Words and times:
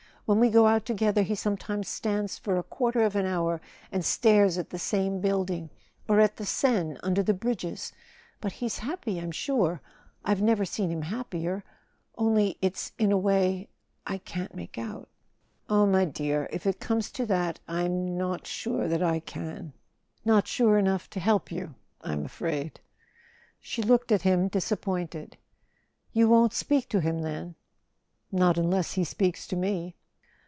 When 0.27 0.39
we 0.39 0.49
go 0.49 0.65
out 0.67 0.85
together 0.85 1.23
he 1.23 1.33
some¬ 1.33 1.59
times 1.59 1.89
stands 1.89 2.37
for 2.37 2.55
a 2.55 2.63
quarter 2.63 3.01
of 3.03 3.17
an 3.17 3.25
hour 3.25 3.59
and 3.91 4.05
stares 4.05 4.57
at 4.57 4.69
the 4.69 4.79
same 4.79 5.19
building, 5.19 5.71
or 6.07 6.21
at 6.21 6.37
the 6.37 6.45
Seine 6.45 6.95
under 7.03 7.21
the 7.21 7.33
bridges. 7.33 7.91
But 8.39 8.53
he's 8.53 8.77
happy, 8.79 9.19
I'm 9.19 9.31
sure... 9.33 9.81
I've 10.23 10.41
never 10.41 10.63
seen 10.63 10.89
him 10.89 11.01
happier... 11.01 11.65
only 12.17 12.57
it's 12.61 12.93
in 12.97 13.11
a 13.11 13.17
way 13.17 13.67
I 14.07 14.19
can't 14.19 14.55
make 14.55 14.77
out..." 14.77 15.09
"Ah, 15.69 15.85
my 15.85 16.05
dear, 16.05 16.47
if 16.53 16.65
it 16.65 16.79
comes 16.79 17.11
to 17.11 17.25
that—I'm 17.25 18.17
not 18.17 18.47
sure 18.47 18.87
that 18.87 19.03
I 19.03 19.19
can. 19.19 19.73
Not 20.23 20.47
sure 20.47 20.77
enough 20.77 21.09
to 21.09 21.19
help 21.19 21.51
you, 21.51 21.75
I'm 21.99 22.23
afraid." 22.23 22.79
She 23.59 23.81
looked 23.81 24.13
at 24.13 24.21
him, 24.21 24.47
disappointed. 24.47 25.35
"You 26.13 26.29
won't 26.29 26.53
speak 26.53 26.87
to 26.89 27.01
him 27.01 27.19
then?" 27.21 27.55
"Not 28.31 28.57
unless 28.57 28.93
he 28.93 29.03
speaks 29.03 29.45
to 29.47 29.57
me." 29.57 29.97